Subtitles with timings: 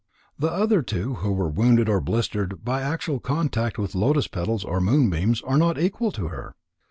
[0.39, 4.81] The other two who were wounded or blistered by actual contact with lotus petals or
[4.81, 6.55] moonbeams, are not equal to her."